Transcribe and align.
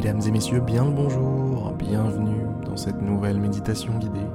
Mesdames 0.00 0.20
et 0.28 0.30
messieurs, 0.30 0.60
bien 0.60 0.84
le 0.84 0.92
bonjour, 0.92 1.72
bienvenue 1.76 2.46
dans 2.64 2.76
cette 2.76 3.02
nouvelle 3.02 3.40
méditation 3.40 3.98
guidée. 3.98 4.28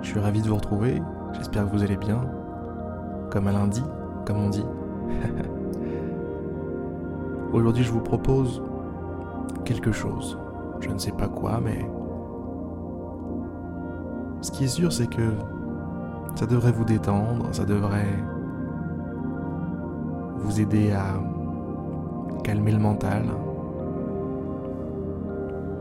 Je 0.00 0.10
suis 0.10 0.20
ravi 0.20 0.40
de 0.40 0.46
vous 0.46 0.54
retrouver, 0.54 1.02
j'espère 1.32 1.64
que 1.64 1.76
vous 1.76 1.82
allez 1.82 1.96
bien, 1.96 2.20
comme 3.28 3.48
un 3.48 3.52
lundi, 3.52 3.82
comme 4.24 4.38
on 4.38 4.48
dit. 4.48 4.64
Aujourd'hui 7.52 7.82
je 7.82 7.90
vous 7.90 8.00
propose 8.00 8.62
quelque 9.64 9.90
chose, 9.90 10.38
je 10.78 10.88
ne 10.88 10.98
sais 10.98 11.10
pas 11.10 11.26
quoi, 11.26 11.60
mais 11.60 11.84
ce 14.40 14.52
qui 14.52 14.66
est 14.66 14.68
sûr 14.68 14.92
c'est 14.92 15.08
que 15.08 15.32
ça 16.36 16.46
devrait 16.46 16.70
vous 16.70 16.84
détendre, 16.84 17.48
ça 17.50 17.64
devrait 17.64 18.22
vous 20.36 20.60
aider 20.60 20.92
à 20.92 21.20
calmer 22.44 22.70
le 22.70 22.78
mental, 22.78 23.24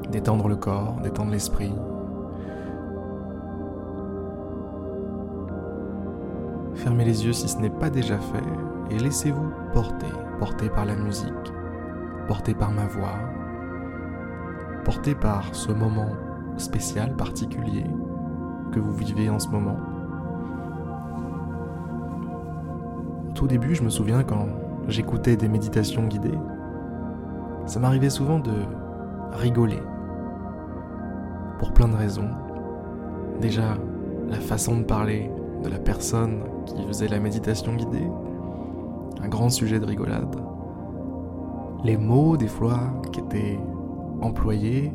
détendre 0.10 0.48
le 0.48 0.56
corps, 0.56 0.96
détendre 1.02 1.32
l'esprit. 1.32 1.74
Fermez 6.76 7.06
les 7.06 7.26
yeux 7.26 7.34
si 7.34 7.48
ce 7.48 7.58
n'est 7.60 7.70
pas 7.70 7.90
déjà 7.90 8.18
fait 8.18 8.44
et 8.92 9.00
laissez-vous 9.00 9.50
porter, 9.74 10.12
porter 10.40 10.70
par 10.70 10.86
la 10.86 10.96
musique, 10.96 11.34
porter 12.28 12.54
par 12.54 12.72
ma 12.72 12.86
voix, 12.86 13.18
porter 14.84 15.16
par 15.16 15.56
ce 15.56 15.72
moment 15.72 16.10
spécial, 16.58 17.16
particulier 17.16 17.86
que 18.72 18.80
vous 18.80 18.94
vivez 18.94 19.30
en 19.30 19.40
ce 19.40 19.50
moment. 19.50 19.78
Tout 23.34 23.48
début, 23.48 23.76
je 23.76 23.84
me 23.84 23.90
souviens 23.90 24.24
quand 24.24 24.48
j'écoutais 24.88 25.36
des 25.36 25.48
méditations 25.48 26.04
guidées, 26.04 26.38
ça 27.66 27.80
m'arrivait 27.80 28.10
souvent 28.10 28.40
de 28.40 28.54
rigoler 29.34 29.82
pour 31.60 31.74
plein 31.74 31.88
de 31.88 31.96
raisons. 31.96 32.30
Déjà, 33.42 33.78
la 34.30 34.40
façon 34.40 34.78
de 34.78 34.84
parler 34.84 35.30
de 35.64 35.70
la 35.70 35.80
personne 35.80 36.44
qui 36.66 36.86
faisait 36.88 37.08
la 37.08 37.20
méditation 37.20 37.76
guidée, 37.76 38.08
un 39.22 39.28
grand 39.28 39.50
sujet 39.50 39.80
de 39.80 39.86
rigolade. 39.86 40.36
Les 41.84 41.98
mots, 41.98 42.38
des 42.38 42.48
fois, 42.48 42.80
qui 43.12 43.20
étaient 43.20 43.60
employés. 44.22 44.92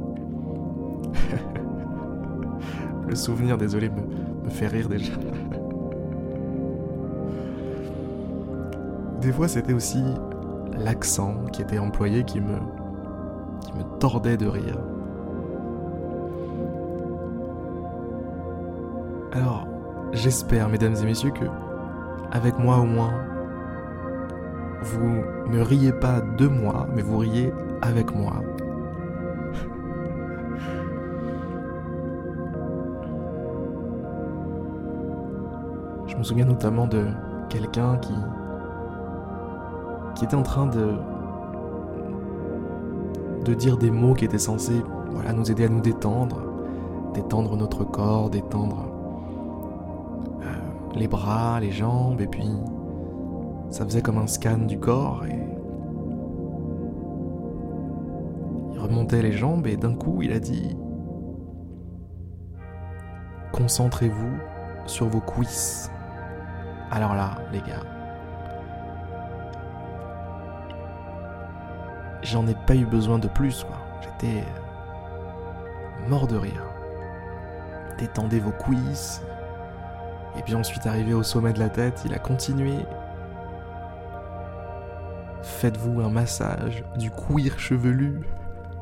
Le 3.09 3.15
souvenir, 3.15 3.59
désolé, 3.59 3.89
me, 3.89 4.49
fait 4.51 4.67
rire 4.67 4.89
déjà. 4.89 5.13
Des 9.21 9.33
fois, 9.33 9.49
c'était 9.49 9.73
aussi 9.73 10.03
l'accent 10.79 11.35
qui 11.53 11.63
était 11.63 11.79
employé 11.79 12.25
qui 12.25 12.41
me, 12.41 12.57
qui 13.61 13.73
me 13.75 13.83
tordait 13.99 14.37
de 14.37 14.47
rire. 14.47 14.79
Alors, 19.33 19.65
j'espère, 20.13 20.69
mesdames 20.69 20.97
et 21.01 21.05
messieurs, 21.05 21.31
que, 21.31 21.45
avec 22.33 22.59
moi 22.59 22.79
au 22.79 22.85
moins, 22.85 23.13
vous 24.83 25.23
ne 25.49 25.61
riez 25.61 25.93
pas 25.93 26.21
de 26.21 26.49
moi, 26.49 26.89
mais 26.93 27.03
vous 27.03 27.19
riez 27.19 27.53
avec 27.81 28.13
moi. 28.13 28.33
Je 36.09 36.17
me 36.17 36.23
souviens 36.25 36.45
notamment 36.45 36.89
de 36.89 37.07
quelqu'un 37.49 37.99
qui 37.99 38.15
qui 40.17 40.25
était 40.25 40.35
en 40.35 40.43
train 40.43 40.67
de 40.67 40.95
de 43.45 43.55
dire 43.55 43.79
des 43.79 43.91
mots 43.91 44.15
qui 44.15 44.25
étaient 44.25 44.39
censés 44.39 44.83
voilà 45.13 45.33
nous 45.33 45.51
aider 45.51 45.65
à 45.65 45.69
nous 45.69 45.81
détendre, 45.81 46.43
détendre 47.15 47.57
notre 47.57 47.85
corps, 47.85 48.29
détendre 48.29 48.90
les 50.95 51.09
bras, 51.09 51.61
les 51.61 51.71
jambes, 51.71 52.21
et 52.21 52.27
puis 52.27 52.51
ça 53.71 53.85
faisait 53.85 54.03
comme 54.03 54.19
un 54.19 54.27
scan 54.27 54.59
du 54.59 54.79
corps, 54.79 55.25
et 55.27 55.39
il 58.73 58.79
remontait 58.79 59.23
les 59.23 59.33
jambes, 59.33 59.67
et 59.67 59.77
d'un 59.77 59.95
coup 59.95 60.23
il 60.23 60.33
a 60.33 60.41
dit 60.41 60.77
Concentrez-vous 63.53 64.39
sur 64.87 65.07
vos 65.09 65.21
cuisses. 65.21 65.91
Alors 66.91 67.15
là, 67.15 67.37
les 67.53 67.61
gars, 67.61 67.85
j'en 72.23 72.47
ai 72.47 72.55
pas 72.67 72.75
eu 72.75 72.87
besoin 72.87 73.19
de 73.19 73.29
plus, 73.29 73.65
quoi. 73.65 73.77
J'étais 74.01 74.45
mort 76.09 76.27
de 76.27 76.37
rire. 76.37 76.65
Détendez 77.99 78.41
vos 78.41 78.53
cuisses, 78.53 79.23
et 80.37 80.43
puis 80.43 80.55
ensuite 80.55 80.87
arrivé 80.87 81.15
au 81.15 81.23
sommet 81.23 81.53
de 81.53 81.59
la 81.59 81.69
tête, 81.69 82.03
il 82.05 82.15
a 82.15 82.19
continué. 82.19 82.79
Faites-vous 85.43 86.01
un 86.01 86.11
massage 86.11 86.85
du 86.97 87.11
cuir 87.11 87.59
chevelu. 87.59 88.21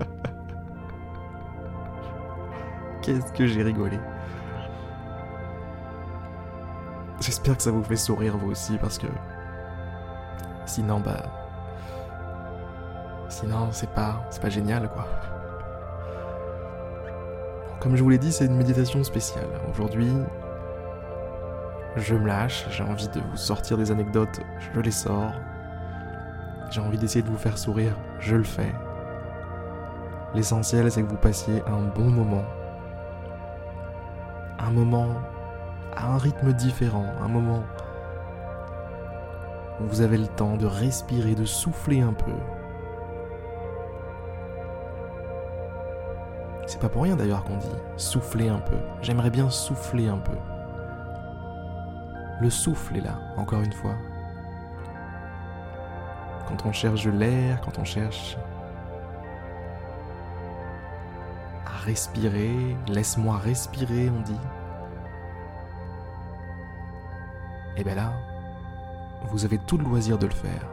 Qu'est-ce 3.03 3.33
que 3.33 3.47
j'ai 3.47 3.63
rigolé. 3.63 3.99
J'espère 7.21 7.57
que 7.57 7.63
ça 7.63 7.71
vous 7.71 7.83
fait 7.83 7.97
sourire 7.97 8.37
vous 8.37 8.51
aussi 8.51 8.77
parce 8.79 8.99
que 8.99 9.07
sinon 10.67 11.01
bah 11.01 11.25
sinon 13.29 13.69
c'est 13.73 13.91
pas 13.91 14.25
c'est 14.31 14.41
pas 14.41 14.51
génial 14.51 14.89
quoi. 14.91 15.07
Comme 17.81 17.95
je 17.95 18.03
vous 18.03 18.11
l'ai 18.11 18.19
dit, 18.19 18.33
c'est 18.33 18.47
une 18.47 18.57
méditation 18.57 19.05
spéciale. 19.05 19.47
Aujourd'hui, 19.71 20.11
je 21.99 22.15
me 22.15 22.27
lâche, 22.27 22.67
j'ai 22.71 22.83
envie 22.83 23.09
de 23.09 23.21
vous 23.21 23.37
sortir 23.37 23.77
des 23.77 23.91
anecdotes, 23.91 24.41
je 24.75 24.81
les 24.81 24.91
sors. 24.91 25.33
J'ai 26.71 26.81
envie 26.81 26.99
d'essayer 26.99 27.23
de 27.23 27.31
vous 27.31 27.39
faire 27.39 27.57
sourire, 27.57 27.97
je 28.19 28.37
le 28.37 28.45
fais. 28.45 28.73
L'essentiel, 30.35 30.91
c'est 30.91 31.03
que 31.03 31.09
vous 31.09 31.17
passiez 31.17 31.63
un 31.67 31.83
bon 31.95 32.11
moment. 32.11 32.45
Un 34.59 34.71
moment 34.71 35.09
à 35.97 36.13
un 36.13 36.19
rythme 36.19 36.53
différent, 36.53 37.07
un 37.23 37.29
moment 37.29 37.65
où 39.81 39.85
vous 39.85 40.01
avez 40.01 40.19
le 40.19 40.27
temps 40.27 40.57
de 40.57 40.67
respirer, 40.67 41.35
de 41.35 41.45
souffler 41.45 42.01
un 42.01 42.13
peu. 42.13 42.33
C'est 46.67 46.81
pas 46.81 46.91
pour 46.91 47.05
rien 47.05 47.17
d'ailleurs 47.17 47.45
qu'on 47.45 47.57
dit 47.57 47.67
souffler 47.97 48.49
un 48.49 48.59
peu. 48.59 48.77
J'aimerais 49.01 49.31
bien 49.31 49.49
souffler 49.49 50.09
un 50.09 50.19
peu. 50.19 50.37
Le 52.41 52.51
souffle 52.51 52.97
est 52.97 53.01
là, 53.01 53.19
encore 53.37 53.63
une 53.63 53.73
fois. 53.73 53.97
Quand 56.47 56.67
on 56.67 56.73
cherche 56.73 57.05
l'air, 57.07 57.61
quand 57.61 57.79
on 57.79 57.85
cherche 57.85 58.39
à 61.67 61.85
respirer, 61.85 62.77
laisse-moi 62.87 63.39
respirer, 63.39 64.09
on 64.09 64.21
dit. 64.23 64.41
Et 67.77 67.83
bien 67.83 67.97
là, 67.97 68.13
vous 69.31 69.45
avez 69.45 69.59
tout 69.59 69.77
le 69.77 69.85
loisir 69.85 70.17
de 70.17 70.27
le 70.27 70.33
faire. 70.33 70.67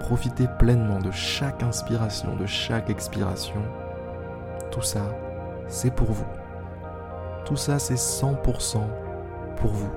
Profitez 0.00 0.48
pleinement 0.58 1.00
de 1.00 1.10
chaque 1.10 1.62
inspiration, 1.62 2.36
de 2.36 2.46
chaque 2.46 2.90
expiration. 2.90 3.62
Tout 4.70 4.82
ça, 4.82 5.06
c'est 5.66 5.90
pour 5.90 6.12
vous. 6.12 6.26
Tout 7.46 7.56
ça, 7.56 7.78
c'est 7.78 7.94
100% 7.94 9.05
pour 9.56 9.70
vous. 9.70 9.90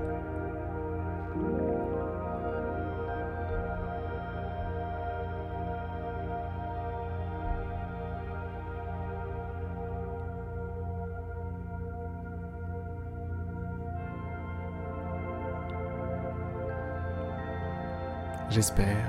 J'espère 18.50 19.06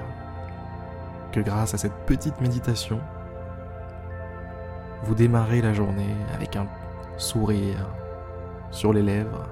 que 1.32 1.40
grâce 1.40 1.74
à 1.74 1.78
cette 1.78 1.96
petite 2.06 2.40
méditation, 2.42 3.00
vous 5.04 5.16
démarrez 5.16 5.62
la 5.62 5.74
journée 5.74 6.16
avec 6.36 6.56
un 6.56 6.68
sourire 7.18 7.88
sur 8.70 8.94
les 8.94 9.02
lèvres 9.02 9.50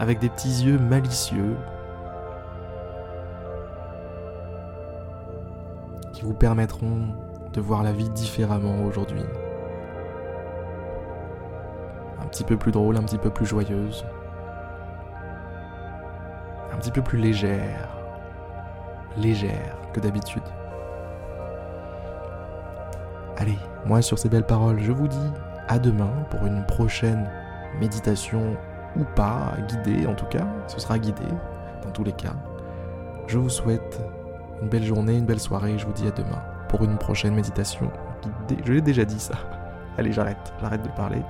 avec 0.00 0.18
des 0.18 0.30
petits 0.30 0.64
yeux 0.64 0.78
malicieux 0.78 1.56
qui 6.14 6.22
vous 6.22 6.32
permettront 6.32 7.00
de 7.52 7.60
voir 7.60 7.82
la 7.82 7.92
vie 7.92 8.08
différemment 8.08 8.82
aujourd'hui. 8.84 9.22
Un 12.18 12.26
petit 12.28 12.44
peu 12.44 12.56
plus 12.56 12.72
drôle, 12.72 12.96
un 12.96 13.02
petit 13.02 13.18
peu 13.18 13.28
plus 13.28 13.44
joyeuse, 13.44 14.06
un 16.72 16.78
petit 16.78 16.92
peu 16.92 17.02
plus 17.02 17.18
légère, 17.18 17.90
légère 19.18 19.76
que 19.92 20.00
d'habitude. 20.00 20.42
Allez, 23.36 23.58
moi 23.84 24.00
sur 24.00 24.18
ces 24.18 24.30
belles 24.30 24.46
paroles, 24.46 24.80
je 24.80 24.92
vous 24.92 25.08
dis 25.08 25.30
à 25.68 25.78
demain 25.78 26.24
pour 26.30 26.46
une 26.46 26.64
prochaine 26.64 27.30
méditation 27.78 28.56
ou 28.96 29.04
pas, 29.16 29.54
guidée 29.68 30.06
en 30.06 30.14
tout 30.14 30.26
cas, 30.26 30.46
ce 30.66 30.80
sera 30.80 30.98
guidé 30.98 31.22
dans 31.82 31.90
tous 31.90 32.04
les 32.04 32.12
cas. 32.12 32.34
Je 33.26 33.38
vous 33.38 33.48
souhaite 33.48 34.00
une 34.62 34.68
belle 34.68 34.84
journée, 34.84 35.16
une 35.16 35.26
belle 35.26 35.40
soirée, 35.40 35.78
je 35.78 35.86
vous 35.86 35.92
dis 35.92 36.06
à 36.06 36.10
demain 36.10 36.42
pour 36.68 36.84
une 36.84 36.98
prochaine 36.98 37.34
méditation. 37.34 37.90
Je 38.64 38.72
l'ai 38.72 38.80
déjà 38.80 39.04
dit 39.04 39.20
ça. 39.20 39.34
Allez, 39.98 40.12
j'arrête, 40.12 40.52
j'arrête 40.60 40.82
de 40.82 40.88
parler. 40.88 41.22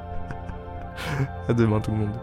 à 1.48 1.52
demain 1.52 1.80
tout 1.80 1.90
le 1.92 1.98
monde. 1.98 2.16